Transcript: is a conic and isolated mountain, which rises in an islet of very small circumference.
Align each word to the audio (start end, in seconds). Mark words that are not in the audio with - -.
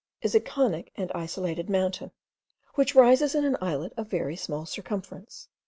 is 0.23 0.33
a 0.33 0.39
conic 0.39 0.91
and 0.95 1.11
isolated 1.13 1.69
mountain, 1.69 2.09
which 2.73 2.95
rises 2.95 3.35
in 3.35 3.45
an 3.45 3.55
islet 3.61 3.93
of 3.95 4.07
very 4.09 4.35
small 4.35 4.65
circumference. 4.65 5.47